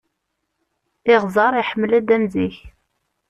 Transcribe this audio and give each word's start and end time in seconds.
Iɣẓer 1.13 1.53
iḥemmel-d 1.61 2.09
am 2.15 2.23
zik. 2.33 2.57